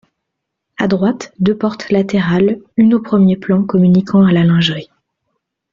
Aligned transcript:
À 0.79 0.87
droite, 0.87 1.31
deux 1.37 1.55
portes 1.55 1.91
latérales, 1.91 2.57
une 2.75 2.95
au 2.95 2.99
premier 3.03 3.37
plan, 3.37 3.61
communiquant 3.63 4.25
à 4.25 4.31
la 4.31 4.43
lingerie. 4.43 4.89